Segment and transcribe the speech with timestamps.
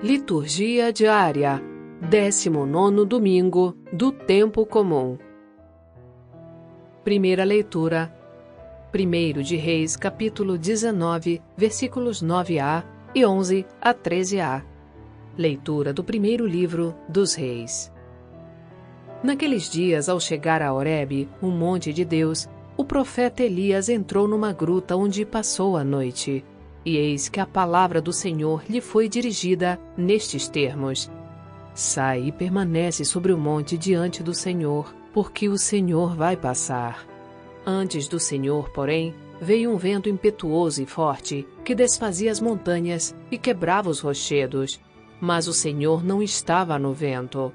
[0.00, 1.60] Liturgia diária,
[2.08, 5.18] 19 domingo do Tempo Comum.
[7.02, 8.14] Primeira leitura.
[8.94, 14.62] 1 de Reis, capítulo 19, versículos 9a e 11 a 13a.
[15.36, 17.92] Leitura do primeiro livro dos Reis.
[19.20, 24.52] Naqueles dias, ao chegar a Horebe, um monte de Deus, o profeta Elias entrou numa
[24.52, 26.44] gruta onde passou a noite.
[26.88, 31.10] E eis que a palavra do Senhor lhe foi dirigida nestes termos:
[31.74, 37.06] Sai e permanece sobre o monte diante do Senhor, porque o Senhor vai passar.
[37.66, 43.36] Antes do Senhor, porém, veio um vento impetuoso e forte, que desfazia as montanhas e
[43.36, 44.80] quebrava os rochedos.
[45.20, 47.52] Mas o Senhor não estava no vento.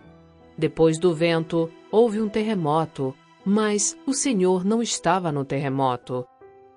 [0.56, 6.24] Depois do vento, houve um terremoto, mas o Senhor não estava no terremoto.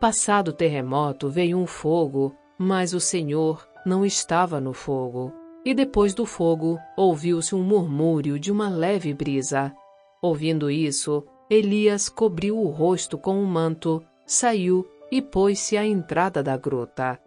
[0.00, 5.32] Passado o terremoto veio um fogo, mas o Senhor não estava no fogo.
[5.64, 9.74] E depois do fogo ouviu-se um murmúrio de uma leve brisa.
[10.22, 16.56] Ouvindo isso, Elias cobriu o rosto com um manto, saiu e pôs-se à entrada da
[16.56, 17.20] gruta.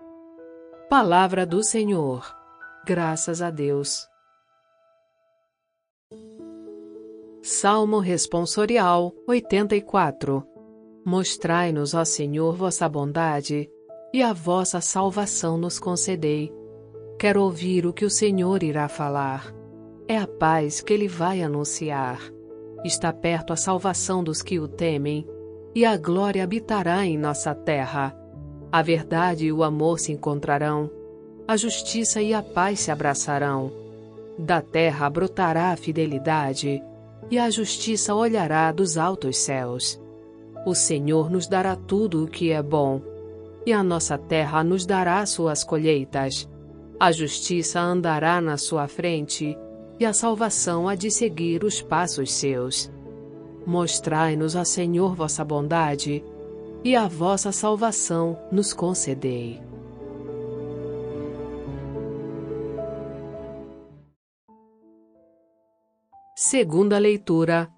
[0.90, 2.36] Palavra do Senhor.
[2.86, 4.08] Graças a Deus.
[7.42, 10.46] Salmo Responsorial 84
[11.06, 13.70] Mostrai-nos, ó Senhor, vossa bondade,
[14.14, 16.52] e a vossa salvação nos concedei.
[17.18, 19.54] Quero ouvir o que o Senhor irá falar.
[20.08, 22.20] É a paz que ele vai anunciar.
[22.84, 25.28] Está perto a salvação dos que o temem,
[25.76, 28.16] e a glória habitará em nossa terra.
[28.72, 30.90] A verdade e o amor se encontrarão,
[31.48, 33.72] a justiça e a paz se abraçarão.
[34.38, 36.82] Da terra brotará a fidelidade,
[37.30, 40.00] e a justiça olhará dos altos céus.
[40.66, 43.02] O Senhor nos dará tudo o que é bom,
[43.66, 46.50] e a nossa terra nos dará suas colheitas.
[47.00, 49.58] A justiça andará na sua frente,
[50.00, 52.92] e a salvação há de seguir os passos seus.
[53.66, 56.24] Mostrai-nos, ó Senhor, vossa bondade,
[56.84, 59.62] e a vossa salvação nos concedei.
[66.36, 67.70] Segunda leitura.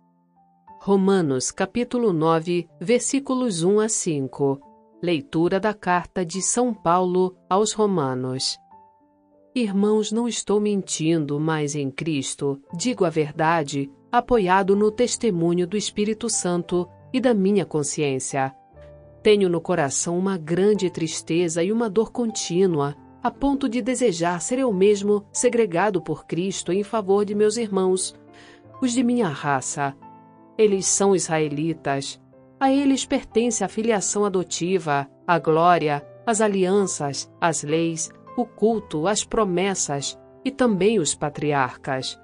[0.79, 4.70] Romanos capítulo 9, versículos 1 a 5.
[5.01, 8.59] Leitura da carta de São Paulo aos Romanos.
[9.55, 16.29] Irmãos, não estou mentindo, mas em Cristo digo a verdade, apoiado no testemunho do Espírito
[16.29, 18.53] Santo e da minha consciência.
[19.23, 24.59] Tenho no coração uma grande tristeza e uma dor contínua, a ponto de desejar ser
[24.59, 28.13] eu mesmo segregado por Cristo em favor de meus irmãos
[28.81, 29.95] os de minha raça.
[30.57, 32.19] Eles são israelitas.
[32.61, 39.23] A eles pertence a filiação adotiva, a glória, as alianças, as leis, o culto, as
[39.23, 42.21] promessas e também os patriarcas.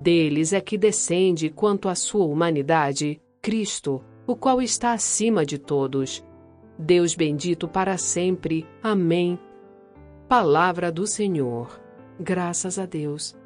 [0.00, 6.24] Deles é que descende, quanto à sua humanidade, Cristo, o qual está acima de todos.
[6.78, 8.64] Deus bendito para sempre.
[8.80, 9.40] Amém.
[10.28, 11.80] Palavra do Senhor.
[12.16, 13.36] Graças a Deus.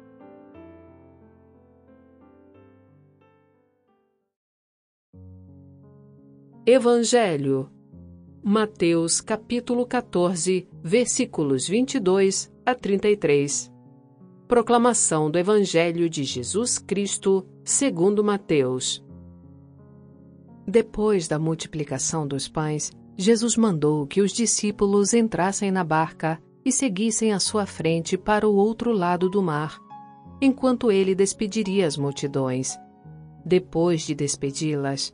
[6.67, 7.69] Evangelho.
[8.43, 13.71] Mateus capítulo 14, versículos 22 a 33.
[14.47, 19.05] Proclamação do Evangelho de Jesus Cristo, segundo Mateus.
[20.67, 27.31] Depois da multiplicação dos pães, Jesus mandou que os discípulos entrassem na barca e seguissem
[27.31, 29.79] à sua frente para o outro lado do mar,
[30.41, 32.75] enquanto ele despediria as multidões.
[33.45, 35.13] Depois de despedi-las,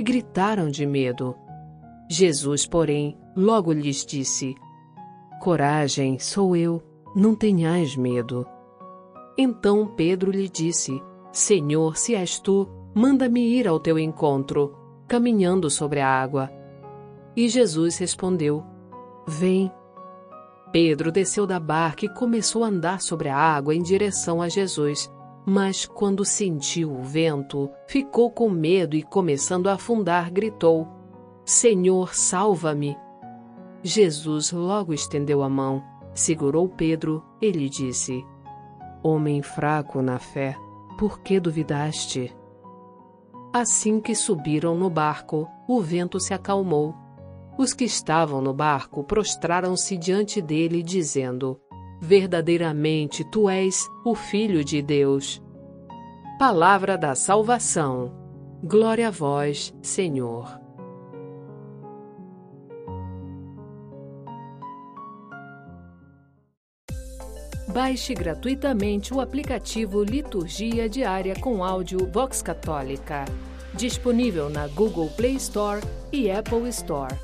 [0.00, 1.36] e gritaram de medo.
[2.08, 4.54] Jesus, porém, logo lhes disse:
[5.42, 6.82] Coragem, sou eu,
[7.14, 8.46] não tenhais medo.
[9.36, 14.74] Então Pedro lhe disse: Senhor, se és tu, manda-me ir ao teu encontro,
[15.06, 16.50] caminhando sobre a água.
[17.36, 18.64] E Jesus respondeu:
[19.28, 19.70] Vem.
[20.72, 25.12] Pedro desceu da barca e começou a andar sobre a água em direção a Jesus.
[25.52, 30.86] Mas quando sentiu o vento, ficou com medo e, começando a afundar, gritou:
[31.44, 32.96] Senhor, salva-me!
[33.82, 35.82] Jesus logo estendeu a mão,
[36.14, 38.24] segurou Pedro e lhe disse:
[39.02, 40.56] Homem fraco na fé,
[40.96, 42.32] por que duvidaste?
[43.52, 46.94] Assim que subiram no barco, o vento se acalmou.
[47.58, 51.60] Os que estavam no barco prostraram-se diante dele, dizendo:
[52.00, 55.42] Verdadeiramente tu és o Filho de Deus.
[56.38, 58.10] Palavra da salvação.
[58.64, 60.58] Glória a vós, Senhor.
[67.68, 73.26] Baixe gratuitamente o aplicativo Liturgia Diária com áudio Vox Católica,
[73.74, 75.80] disponível na Google Play Store
[76.10, 77.14] e Apple Store.